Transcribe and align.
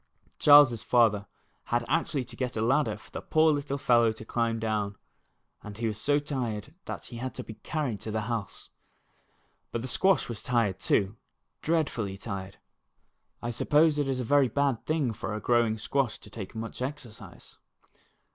Charles's 0.39 0.81
father 0.81 1.27
had 1.65 1.85
actually 1.87 2.23
to 2.23 2.35
get 2.35 2.57
a 2.57 2.61
ladder 2.63 2.97
for 2.97 3.11
the 3.11 3.21
poor 3.21 3.51
little 3.51 3.77
fellow 3.77 4.11
to 4.13 4.25
climb 4.25 4.57
down, 4.57 4.95
and 5.61 5.77
he 5.77 5.85
was 5.85 6.01
so 6.01 6.17
tired 6.17 6.73
that 6.85 7.05
he 7.05 7.17
had 7.17 7.35
to 7.35 7.43
be 7.43 7.53
carried 7.53 7.99
to 8.01 8.09
the 8.09 8.21
house. 8.21 8.71
But 9.71 9.83
the 9.83 9.87
squash 9.87 10.27
was 10.27 10.41
tired, 10.41 10.79
too, 10.79 11.17
dreadfully 11.61 12.17
tired. 12.17 12.57
I 13.43 13.51
suppose 13.51 13.99
it 13.99 14.07
is 14.09 14.19
a 14.19 14.23
very 14.23 14.47
bad 14.47 14.87
thing 14.87 15.13
for 15.13 15.35
a 15.35 15.39
growing 15.39 15.77
squash 15.77 16.17
to 16.21 16.31
take 16.31 16.55
much 16.55 16.81
exercise. 16.81 17.57